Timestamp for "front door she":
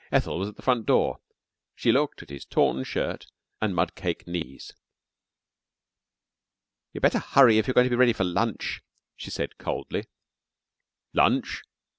0.63-1.91